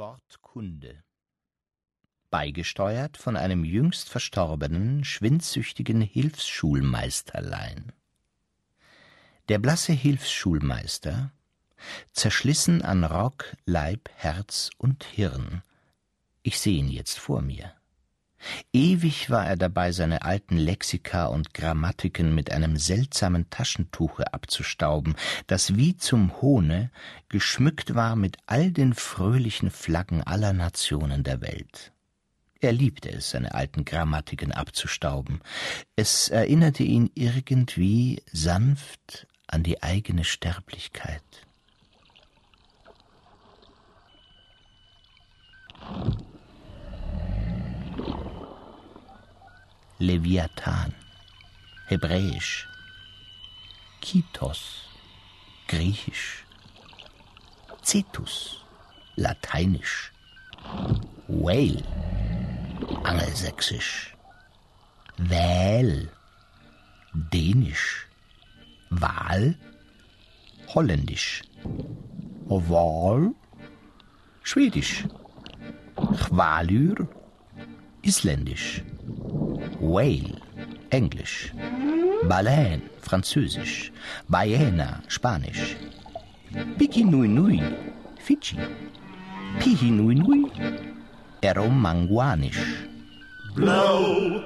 Wortkunde. 0.00 1.04
Beigesteuert 2.30 3.18
von 3.18 3.36
einem 3.36 3.64
jüngst 3.64 4.08
verstorbenen, 4.08 5.04
schwindsüchtigen 5.04 6.00
Hilfsschulmeisterlein. 6.00 7.92
Der 9.50 9.58
blasse 9.58 9.92
Hilfsschulmeister, 9.92 11.32
zerschlissen 12.12 12.80
an 12.80 13.04
Rock, 13.04 13.54
Leib, 13.66 14.08
Herz 14.14 14.70
und 14.78 15.04
Hirn. 15.04 15.62
Ich 16.42 16.58
sehe 16.58 16.78
ihn 16.78 16.88
jetzt 16.88 17.18
vor 17.18 17.42
mir. 17.42 17.74
Ewig 18.72 19.30
war 19.30 19.46
er 19.46 19.56
dabei, 19.56 19.92
seine 19.92 20.22
alten 20.22 20.56
Lexika 20.56 21.26
und 21.26 21.54
Grammatiken 21.54 22.34
mit 22.34 22.50
einem 22.52 22.76
seltsamen 22.76 23.50
Taschentuche 23.50 24.32
abzustauben, 24.32 25.14
das 25.46 25.76
wie 25.76 25.96
zum 25.96 26.40
Hohne 26.40 26.90
geschmückt 27.28 27.94
war 27.94 28.16
mit 28.16 28.38
all 28.46 28.70
den 28.70 28.94
fröhlichen 28.94 29.70
Flaggen 29.70 30.22
aller 30.22 30.52
Nationen 30.52 31.22
der 31.22 31.40
Welt. 31.40 31.92
Er 32.60 32.72
liebte 32.72 33.10
es, 33.10 33.30
seine 33.30 33.54
alten 33.54 33.84
Grammatiken 33.84 34.52
abzustauben. 34.52 35.40
Es 35.96 36.28
erinnerte 36.28 36.82
ihn 36.82 37.10
irgendwie 37.14 38.22
sanft 38.30 39.26
an 39.46 39.62
die 39.62 39.82
eigene 39.82 40.24
Sterblichkeit. 40.24 41.22
Leviathan, 50.02 50.94
Hebräisch, 51.84 52.66
Kitos, 54.00 54.88
Griechisch, 55.68 56.46
Cetus, 57.82 58.64
Lateinisch, 59.16 60.10
Whale, 61.28 61.84
Angelsächsisch, 63.04 64.16
Wähl, 65.18 66.10
Dänisch, 67.12 68.08
Wahl, 68.88 69.54
Holländisch, 70.74 71.42
Oval, 72.48 73.34
Schwedisch, 74.42 75.04
Chwalür, 75.94 77.06
Isländisch, 78.00 78.82
Whale, 79.80 80.36
Englisch, 80.90 81.52
Baleine, 82.24 82.82
Französisch, 83.00 83.90
Ballena, 84.28 85.02
Spanisch, 85.08 85.76
Pikinui 86.78 87.26
Nui, 87.28 87.62
Fidschi, 88.18 88.58
Pihinui 89.58 90.14
Nui, 90.16 90.52
Eromanguanisch. 91.42 92.60
Blow 93.54 94.44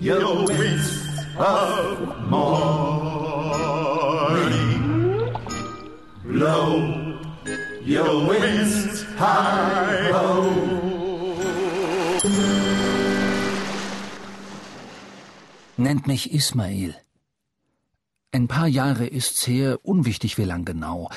your 0.00 0.46
winds 0.46 1.06
of 1.36 2.30
morning. 2.30 3.02
Blow 6.24 7.18
your 7.84 8.26
winds 8.26 9.02
high 9.18 10.10
ho. 10.12 10.72
Nennt 15.78 16.06
mich 16.06 16.32
Ismail. 16.32 16.94
Ein 18.30 18.46
paar 18.46 18.68
Jahre 18.68 19.06
ist's 19.06 19.46
her, 19.46 19.78
unwichtig 19.82 20.36
wie 20.36 20.44
lang 20.44 20.66
genau. 20.66 21.10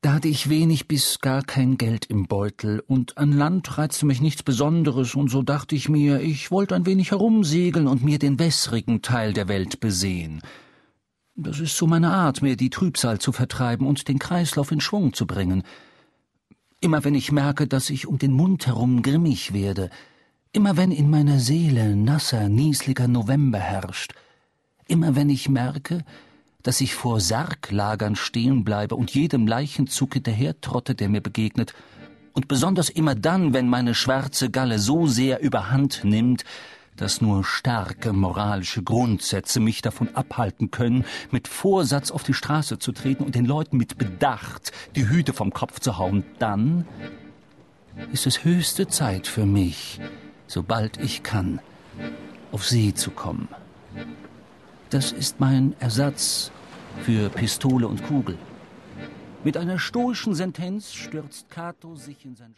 Da 0.00 0.14
hatte 0.14 0.28
ich 0.28 0.48
wenig 0.48 0.88
bis 0.88 1.18
gar 1.20 1.42
kein 1.42 1.76
Geld 1.76 2.06
im 2.06 2.26
Beutel, 2.26 2.82
und 2.86 3.18
an 3.18 3.32
Land 3.32 3.76
reizte 3.76 4.06
mich 4.06 4.22
nichts 4.22 4.42
Besonderes, 4.42 5.14
und 5.14 5.30
so 5.30 5.42
dachte 5.42 5.74
ich 5.74 5.90
mir, 5.90 6.20
ich 6.20 6.50
wollte 6.50 6.74
ein 6.74 6.86
wenig 6.86 7.10
herumsegeln 7.10 7.86
und 7.86 8.02
mir 8.02 8.18
den 8.18 8.38
wässrigen 8.38 9.02
Teil 9.02 9.34
der 9.34 9.48
Welt 9.48 9.78
besehen. 9.78 10.40
Das 11.34 11.60
ist 11.60 11.76
so 11.76 11.86
meine 11.86 12.12
Art, 12.12 12.40
mir 12.40 12.56
die 12.56 12.70
Trübsal 12.70 13.18
zu 13.18 13.30
vertreiben 13.30 13.86
und 13.86 14.08
den 14.08 14.18
Kreislauf 14.18 14.72
in 14.72 14.80
Schwung 14.80 15.12
zu 15.12 15.26
bringen. 15.26 15.64
Immer 16.80 17.04
wenn 17.04 17.14
ich 17.14 17.30
merke, 17.30 17.68
dass 17.68 17.90
ich 17.90 18.06
um 18.06 18.18
den 18.18 18.32
Mund 18.32 18.66
herum 18.66 19.02
grimmig 19.02 19.52
werde, 19.52 19.90
Immer 20.54 20.76
wenn 20.76 20.92
in 20.92 21.08
meiner 21.08 21.38
Seele 21.38 21.96
nasser, 21.96 22.50
niesliger 22.50 23.08
November 23.08 23.58
herrscht, 23.58 24.12
immer 24.86 25.16
wenn 25.16 25.30
ich 25.30 25.48
merke, 25.48 26.04
dass 26.62 26.82
ich 26.82 26.94
vor 26.94 27.20
Sarglagern 27.20 28.16
stehen 28.16 28.62
bleibe 28.62 28.96
und 28.96 29.14
jedem 29.14 29.46
Leichenzug 29.46 30.12
hinterhertrotte, 30.12 30.94
der 30.94 31.08
mir 31.08 31.22
begegnet, 31.22 31.72
und 32.34 32.48
besonders 32.48 32.90
immer 32.90 33.14
dann, 33.14 33.54
wenn 33.54 33.66
meine 33.66 33.94
schwarze 33.94 34.50
Galle 34.50 34.78
so 34.78 35.06
sehr 35.06 35.40
überhand 35.40 36.04
nimmt, 36.04 36.44
dass 36.96 37.22
nur 37.22 37.44
starke 37.44 38.12
moralische 38.12 38.82
Grundsätze 38.82 39.58
mich 39.58 39.80
davon 39.80 40.14
abhalten 40.14 40.70
können, 40.70 41.06
mit 41.30 41.48
Vorsatz 41.48 42.10
auf 42.10 42.24
die 42.24 42.34
Straße 42.34 42.78
zu 42.78 42.92
treten 42.92 43.24
und 43.24 43.34
den 43.34 43.46
Leuten 43.46 43.78
mit 43.78 43.96
Bedacht 43.96 44.72
die 44.96 45.08
Hüte 45.08 45.32
vom 45.32 45.54
Kopf 45.54 45.80
zu 45.80 45.96
hauen, 45.96 46.24
dann 46.38 46.86
ist 48.12 48.26
es 48.26 48.44
höchste 48.44 48.86
Zeit 48.86 49.26
für 49.26 49.46
mich, 49.46 49.98
sobald 50.52 50.98
ich 50.98 51.22
kann, 51.22 51.60
auf 52.52 52.66
See 52.66 52.92
zu 52.92 53.10
kommen. 53.10 53.48
Das 54.90 55.10
ist 55.10 55.40
mein 55.40 55.74
Ersatz 55.80 56.52
für 57.00 57.30
Pistole 57.30 57.88
und 57.88 58.04
Kugel. 58.04 58.36
Mit 59.44 59.56
einer 59.56 59.78
stoischen 59.78 60.34
Sentenz 60.34 60.92
stürzt 60.92 61.48
Cato 61.48 61.94
sich 61.96 62.26
in 62.26 62.36
sein 62.36 62.50